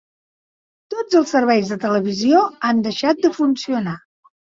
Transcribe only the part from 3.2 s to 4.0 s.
de funcionar.